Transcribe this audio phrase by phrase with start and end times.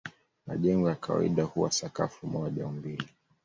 [0.47, 3.05] Majengo ya kawaida huwa sakafu moja au mbili tu.